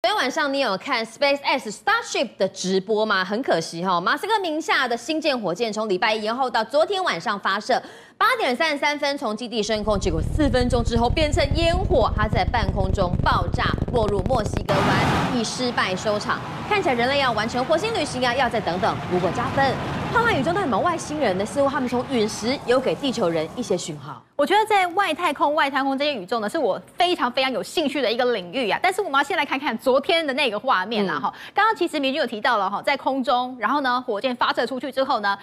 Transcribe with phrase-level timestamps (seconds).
[0.00, 3.24] 昨天晚上你有看 SpaceX Starship 的直播吗？
[3.24, 7.82] 很可惜哈，马斯克名下的星舰火箭从礼拜一延后到昨天晚上发射，
[8.16, 16.38] 八点三十三分从基地升空，结果四分钟之后变成烟火，它在半空中爆炸，落入墨西哥湾，以失败收场。
[16.68, 18.96] 看起来人类要完成火星旅行啊，要再等等。
[19.10, 19.74] 如果加分，
[20.12, 24.22] 浩瀚宇宙那还蛮外星人的，似乎他们从陨石有给地球人一些讯号。
[24.36, 28.78] 我觉得在外太空、外太空这些宇宙呢，是我非常非常有兴趣的一个领域啊。
[28.82, 31.52] 但是我们要先来看看昨天的那个画面啦，哈、嗯。
[31.54, 35.38] 刚刚其实明君有提到了哈，在空中，然后呢，火箭发射出去之后呢，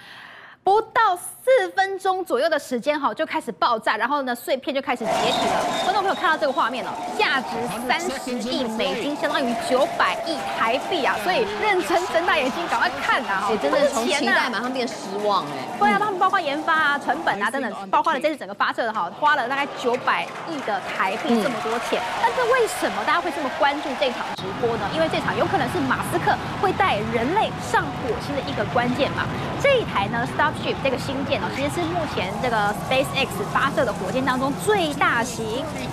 [0.66, 5.64] 不到四分钟左右的时间哈，就开始爆炸，然后呢，碎片就开始解体了。
[5.84, 7.54] 观众朋友看到这个画面了，价值
[7.86, 11.14] 三十亿美金，相当于九百亿台币啊！
[11.22, 13.46] 所以认真睁大眼睛，赶快看啊！
[13.48, 15.78] 也真的从期待马上变失望哎。
[15.78, 22.02] 对啊，他们包括研发啊、成本啊等等，包括了这次整个发射的哈，花了大概九百亿的台币这么多钱。
[22.20, 24.90] 但是为什么大家会这么关注这场直播呢？
[24.92, 29.22] 因为这场有可能是马斯克会带人类上火星的一个关键嘛。
[29.66, 31.40] 这一台呢，Starship 这个星舰。
[31.56, 35.44] 其实是目前这个 SpaceX 发射的火箭当中最大型、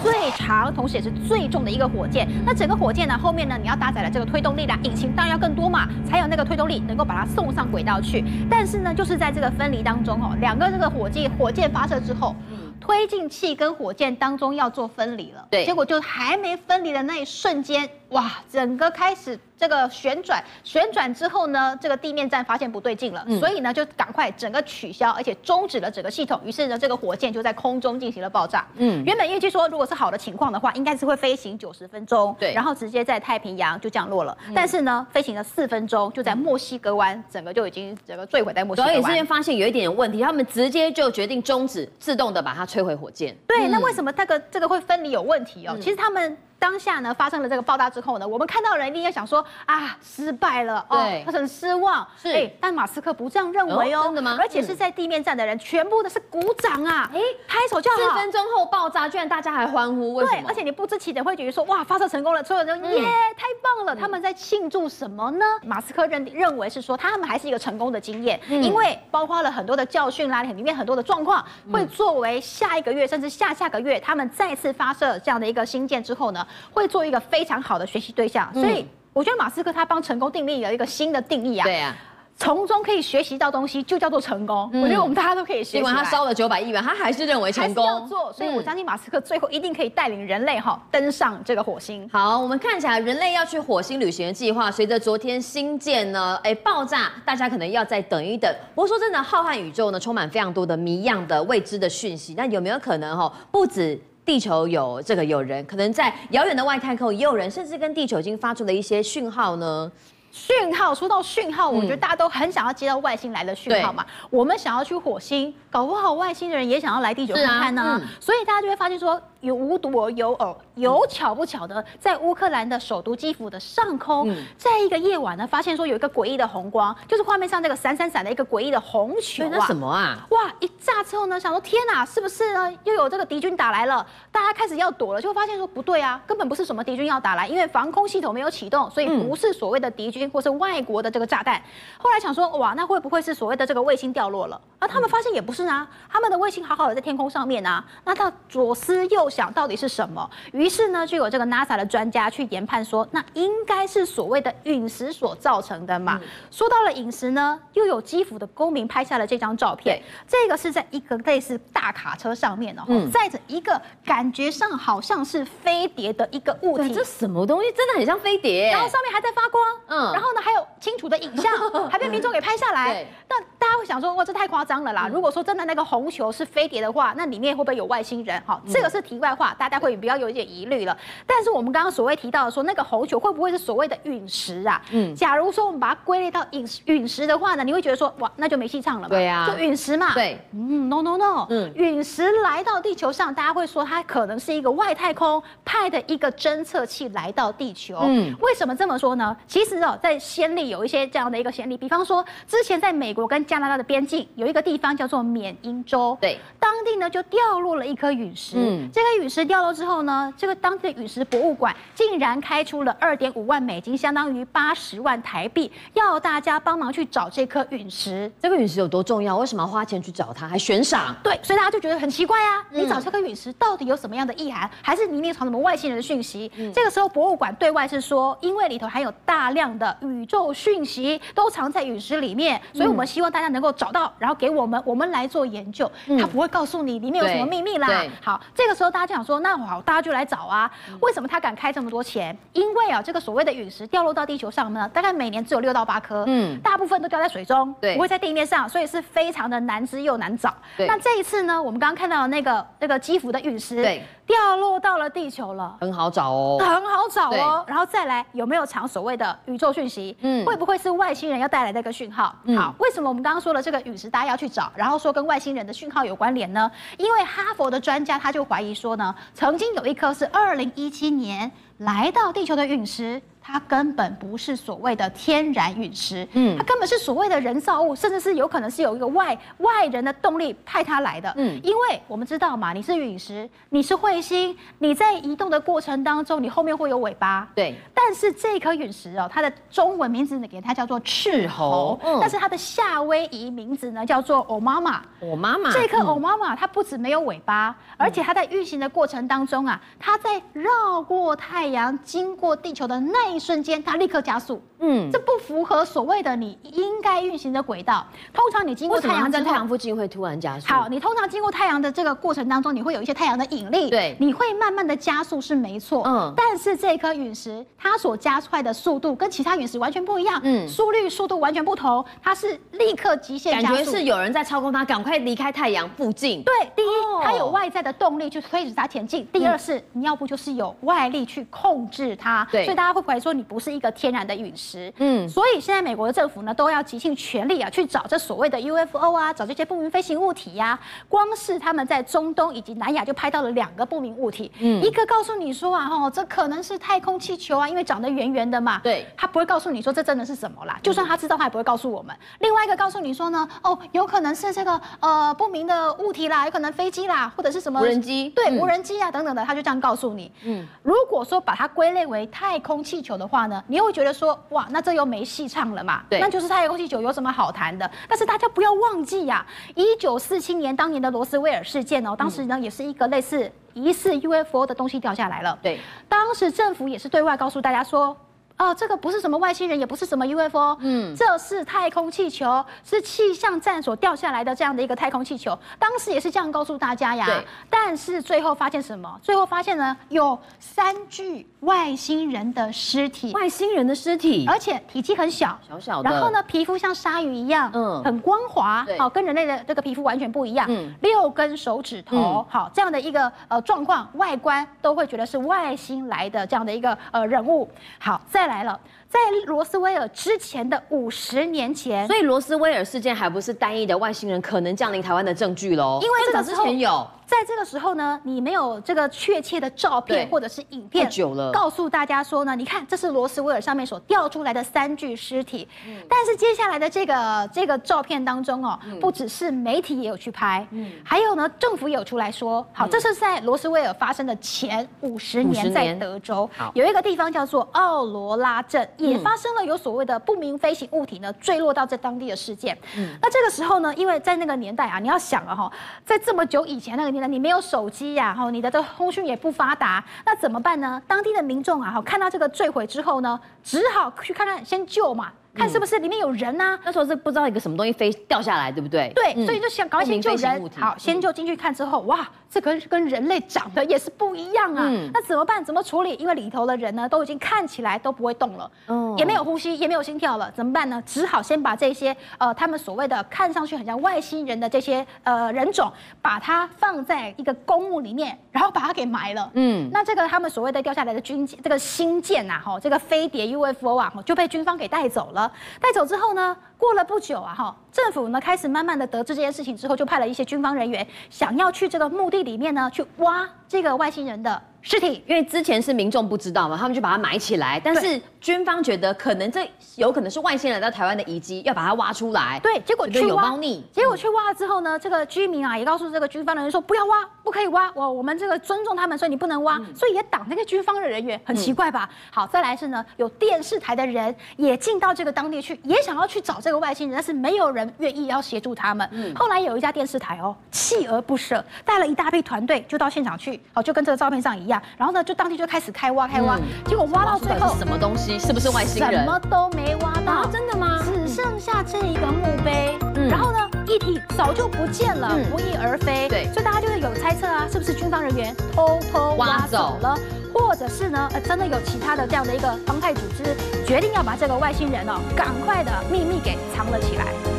[0.03, 2.27] 最长，同时也是最重的一个火箭。
[2.45, 8.23] 那整个火箭呢，后面呢，你要搭载了这个推动力量，引擎当然要更多嘛，才有那个推动力能够把它送上轨道去。
[8.47, 12.35] 但是呢，就是在这个分离当中哦，两个这个火箭火箭发射之后，
[12.83, 15.47] 推进器跟火箭当中要做分离了。
[15.49, 19.39] 对，结果就还没分离的那一瞬间，哇，整个开始。
[19.55, 26.37] 这个旋转旋转之后呢，这个地面站发现不对劲了，嗯、所以呢就赶快整个取消，而且终止了整个系统。
[26.43, 28.67] 于是呢，这个火箭就在空中进行了爆炸。
[28.75, 34.37] 嗯，原本预计说，如果是好的情况的话，应该是会飞行九十分钟，对，然后直接在太平洋就降落了。
[34.49, 38.93] 嗯、但是呢，飞行了四分钟，就在墨西哥湾，整个就已经整个坠毁在墨西哥湾。
[38.95, 43.37] 所以这边发现有一点问题，他们直接就决定终止，自动的把它摧毁火箭。
[43.47, 45.73] 对，嗯、那为什么这个这个会分离有问题哦？
[45.75, 46.35] 嗯、其实他们。
[46.63, 52.49] 当下呢，发生了这个爆炸之后呢，我们看到人一定要想说啊，失败了，哦，他、哦、很失望，是、哎。
[52.61, 54.37] 但马斯克不这样认为哦，哦，真的吗？
[54.39, 57.97] 而且是在地面站的人，嗯、全部都是鼓掌啊，哎、欸，拍手叫好。
[57.97, 60.41] 四分钟后爆炸，居然大家还欢呼，为什么？
[60.41, 65.45] 对，而且你不知其的会觉得说，哇，发射成功了，所有人耶，嗯、太棒了，他们在庆祝什么呢？
[65.63, 71.43] 嗯、马斯克认认为是说，他们还是一个成功的经验，嗯、因为包括了很多的教训啦，里面很多的状况，
[71.73, 77.23] 会作为下一个月甚至下下个月，他们再次发射这样的一个新舰之后呢，会做一个。
[77.33, 81.63] 非常好的学习对象，所以我觉得马斯克他帮成功定义了一个新的定义啊。
[81.63, 81.95] 对啊，
[82.37, 84.69] 从中可以学习到东西，就叫做成功。
[84.73, 85.71] 我觉得我们大家都可以学习。
[85.71, 87.83] 尽管他烧了九百亿元，他还是认为成功。
[87.83, 92.07] 要做，所以我相信马斯克最后一定可以带领人类哈登上这个火星。
[92.11, 98.53] 好，我们看起来人类要去火星旅行的计划，随着昨天星舰呢哎爆炸，大家可能要再等一等。
[98.75, 103.99] 不过说真的，浩瀚宇宙呢充满非常多的谜样的未知的讯息，那有没有可能哈不止？
[104.25, 109.91] 地球有这个有人，可能在遥远的外太空也有人，甚至跟地球已经发出了一些讯号呢。
[110.31, 114.05] 讯号，说到讯号，我觉得大家都很想要接到外星来的讯号嘛。
[114.29, 118.01] 我们想要去火星，搞不好外星人也想要来地球看看呢。
[118.19, 119.21] 所以大家就会发现说。
[119.43, 129.49] 有无独而有偶，有巧不巧的，在乌克兰的首都基辅的上空，嗯、在一个夜晚呢，发现说有一个诡异的红光，就是画面上那个闪闪闪的一个诡异的红球啊！
[129.51, 130.25] 那什么啊？
[130.29, 130.49] 哇！
[130.61, 132.73] 一炸之后呢，想说天哪，是不是呢？
[132.85, 134.05] 又有这个敌军打来了？
[134.31, 141.61] 大家开始要躲了，就会发现说不对啊，根本不是什么敌军要打来，因为防空系统没有启动，所以不是所谓的敌军或是外国的这个炸弹。
[141.97, 144.59] 后来想说哇，那会不会是所谓的这个卫星掉落了？
[144.79, 147.83] 而他们发现也不是啊，他们的卫星好好的在天空上面啊。
[148.05, 150.29] 那到左思右想到底是什么？
[150.51, 156.19] 于是呢，就有这个 NASA 的专家去研判说，那应该是所谓的陨石所造成的嘛。
[156.21, 166.93] 嗯、说到了陨石呢，又有基辅的公民拍下了这张照片，对这个是在一个类似大卡车上面哦，嗯、载着一个感觉上好像是飞碟的一个物体。
[166.93, 167.71] 这什么东西？
[167.71, 168.69] 真的很像飞碟。
[168.71, 171.51] 然后上面还在发光，嗯，然后呢还有清楚的影像，
[171.89, 172.93] 还被民众给拍下来。
[172.93, 175.07] 对那大家会想说，哇，这太夸张了啦！
[175.07, 178.41] 嗯、如果说真的那个红球是飞碟的话，那里面会不会有外星人？
[178.45, 179.93] 好，这个是题外话，大家会。
[180.03, 184.81] 比较有一点疑虑了，但是我们刚刚所谓提到的说，那个红球会不会是所谓的陨石啊？
[184.91, 189.09] 嗯，假如说我们把它归类到陨陨石的话呢，你会觉得说，哇，那就没戏唱了嘛？
[189.09, 190.13] 对呀，就陨石嘛。
[190.15, 197.99] 对，嗯，no no no，嗯，陨石来到地球上，大家会说它可能是一个外太空派的一个侦测器来到地球。
[198.01, 199.37] 嗯，为什么这么说呢？
[199.47, 208.57] 其实哦，在先例有一些这样的一个先例，比方说之前在美国跟加拿大的边境有一个地方叫做缅因州，对，当地呢就掉落了一颗陨石。
[208.57, 218.31] 嗯，这个陨石掉落之后呢，这个当地的陨石博物馆竟然开出了二点五万美金，相当于八十万台币，要大家帮忙去找这颗陨石。
[218.41, 219.37] 这个陨石有多重要？
[219.37, 220.47] 为什么要花钱去找它？
[220.47, 221.15] 还悬赏？
[221.23, 224.69] 对，所以大家就觉得很奇怪啊，你找这颗陨石到底有什么样的意涵？
[224.81, 226.51] 还是里面藏什么外星人的讯息？
[226.57, 235.89] 嗯，这个时候博物馆对外是说，因为里头含有大量的宇宙讯息，都藏在陨石里面，所以我们希望大家能够找到，然后给我们，我们来做研究。
[236.19, 237.87] 他不会告诉你里面有什么秘密啦。
[238.21, 240.71] 好，这个时候大家就想说，那好，大家就来找啊。
[241.01, 242.35] 为什么他敢开这么多钱？
[242.53, 250.53] 因为啊，这个所谓的陨石掉落到地球上呢，大概每年只有六到八颗，嗯，大部分都掉在水中，对，不会在地面上，所以是非常的难知又难找。
[250.77, 254.03] 那这一次呢，我们刚刚看到的那个那个基辅的陨石，对。
[254.25, 257.63] 掉落到了地球了，很好找哦，很好找哦。
[257.67, 260.15] 然后再来，有没有藏所谓的宇宙讯息？
[260.21, 262.33] 嗯，会不会是外星人要带来的一个讯号？
[262.45, 266.71] 嗯、好，为什么我们刚刚说了这个陨石大家要去找，然后说跟外星人的讯号有关联呢？
[266.97, 273.21] 因为哈佛的专家他就怀疑说呢，曾经有一颗是二零一七年来到地球的陨石。
[273.45, 287.75] 它根本不是所谓的天然陨石，嗯，它根本是所谓的人造物，甚至是有可能是有一个外外人的动力派它来的，嗯，因为我们知道嘛，你是陨石，你是彗星，你在移动的过程当中，你后面会有尾巴，对。
[287.93, 295.69] 但是这颗陨石哦，它的中文名字呢，给它叫做赤猴，嗯，但是它的夏威夷名字呢叫做欧妈妈，欧妈妈。
[295.73, 303.32] 这颗欧妈妈它不止没有尾巴，而且它在运行的过程当中啊，它在绕过太阳，经过地球的那。
[303.33, 304.61] 一瞬间，它立刻加速。
[304.79, 308.05] 嗯，这不符合所谓的你应该运行的轨道。
[308.33, 310.67] 通常你经过太阳在太阳附近会突然加速。
[310.67, 316.03] 好，你通常经过太阳的这个过程当中，你会有一些太阳的引力，对，你会慢慢的加速是没错。
[316.05, 320.39] 嗯，但是这颗陨石它所加出来的速度跟其他陨石完全不一样。
[320.43, 323.75] 嗯，速率速度完全不同，它是立刻极限加速。
[323.75, 326.43] 感觉是有人在操控它，赶快离开太阳附近。
[326.43, 332.45] 对，第一，它有外在的动力去推着它前进；第二是，你要不就是有外力去控制它。
[332.51, 334.93] 对，所以大家会怀疑说你不是一个天然的陨石。
[334.97, 340.79] 嗯，所以现在美国的政府呢，都要竭尽全力啊，去找这所谓的 UFO 啊，找这些不明飞行物体呀、啊。
[341.07, 344.51] 光是他们在中东以及南亚就拍到了两个不明物体。
[344.59, 348.79] 嗯，一个告诉你说啊，哦，这可能是太空气球啊，因为长得圆圆的嘛。
[348.83, 350.77] 对，他不会告诉你说这真的是什么啦。
[350.83, 352.13] 就算他知道，他也不会告诉我们。
[352.39, 360.31] 另外一个告诉你说呢，哦，有可能是这个呃不明的物体啦，有可能飞机啦，或者是什么无人机，对，无人机啊等等的，他就这样告诉你。
[360.43, 366.03] 嗯，如果说把它归类为太空气球的话呢，你又会觉得说，哇，那这又没戏唱了嘛？
[366.09, 367.89] 对，那就是太空气球有什么好谈的？
[368.07, 375.57] 但是大家不要忘记呀、啊，一九四七年当年的罗斯威尔事件哦，当时呢也是一个类似疑似 UFO 的东西掉下来了。
[375.61, 378.15] 对，当时政府也是对外告诉大家说。
[378.63, 385.57] 哦，这个不是什么外星人，也不是什么 UFO，嗯，这是太空气球，是气象站所掉下来的这样的一个太空气球。
[385.77, 387.25] 当时也是这样告诉大家呀。
[387.25, 387.45] 对。
[387.69, 389.19] 但是最后发现什么？
[389.21, 393.33] 最后发现呢，有三具外星人的尸体。
[393.33, 396.09] 外星人的尸体，而且体积很小，小小的。
[396.09, 400.65] 然后呢，皮肤像鲨鱼一样，嗯，很光滑，好，跟人类的这个皮肤完全不一样。
[400.69, 400.93] 嗯。
[401.01, 407.69] 六根手指头，好，这样的一个呃状况，外观都会觉得是外星来的这样的一个呃人物。
[407.99, 408.79] 好，再来了，
[409.09, 409.17] 在
[409.47, 415.99] 罗斯威尔之前的五十年前，所以罗斯威尔事件还不是单一的外星人可能降临台湾的证据喽？
[416.03, 417.07] 因为这个之前有。
[417.25, 425.67] 在这个时候呢，你没有这个确切的照片或者是影片，久了，告诉大家说呢，你看这是罗斯威尔上面所掉出来的三具尸体。
[425.87, 436.49] 嗯，但是接下来的这个这个照片当中哦，不只是媒体也有去拍，嗯，还有呢，政府也有出来说，好，这是在罗斯威尔发生的前五十年，在德州。
[436.73, 442.77] 有一个地方叫做奥罗拉镇，也发生了有所谓的不明飞行物体呢坠落到这当地的事件。
[442.97, 445.71] 嗯，那这个时候呢，因为在那个年代啊，你要想啊哈，
[446.05, 451.01] 在这么久以前那个你没有手机呀，哈，你的这通讯也不发达，那怎么办呢？
[451.07, 455.31] 当地的民众啊，哈，看到这个坠毁之后呢，只好去看看，先救嘛。
[455.55, 456.79] 看是不是里面有人呐、啊？
[456.83, 459.11] 那时候是不知道一个什么东西飞掉下来，对不对？
[459.15, 460.71] 对，嗯、所以就想赶快先救人。
[460.79, 464.85] 好，先救进去看之后，哇，这跟跟人类长得也是不一样啊。
[464.87, 465.63] 嗯、那怎么办？
[465.63, 466.15] 怎么处理？
[466.15, 471.01] 因为里头的人呢，都已经看起来都不会动了，嗯，也没有呼吸，也没有心跳了，怎么办呢？
[471.05, 479.51] 只好先把这些呃，他们所谓的看上去很像外星人的这些呃人种，把它放在一个公墓里面，然后把它给埋了。
[479.53, 485.42] 嗯，那这个他们所谓的掉下来的军舰，这个星舰呐，哈，这个飞碟 UFO 啊，就被军方给带走了。
[485.79, 497.81] 带走之后呢，过了不久啊，哈，政府呢开始慢慢的得知这件事情之后，就派了一些军方人员想要去这个墓地里面呢去挖这个外星人的尸体，因为之前是民众不知道嘛，他们就把它埋起来。
[497.83, 502.59] 但是军方觉得可能这有可能是外星人来到台湾的遗迹，要把它挖出来。
[502.61, 503.81] 对，结果去挖，有猫腻。
[503.93, 512.09] 结果去挖了之后呢，这个居民啊也告诉这个军方的人说不要挖，不可以挖，我我们这个尊重他们，所以你不能挖，嗯、所以也挡那个军方的人员，很奇怪吧？
[512.11, 519.07] 嗯、好，再来是呢，有电视台的人也进到这个当地去，也想要去找这个外星人，但是没有人愿意要协助他们。
[519.13, 525.53] 嗯、后来有一家电视台哦，锲而不舍，带了一大批团队就到现场去，哦，就跟这个照片上一样，然后呢就当地。
[525.53, 528.39] 就开始开挖开挖，结果挖到最后什么东西？
[528.39, 529.19] 是不是外星人？
[529.19, 530.31] 什么都没挖到。
[530.33, 530.99] 啊，真的吗？
[531.05, 536.27] 只剩下这一个墓碑，嗯，然后呢，遗体早就不见了，不翼而飞。
[536.27, 540.17] 对，所以大家就是有猜测啊，是不是军方人员偷偷挖走了，
[540.51, 547.52] 或者是呢，呃，真的有其他的这样的一个帮派组织决定要把这个外星人哦，赶快的秘密给藏了起来。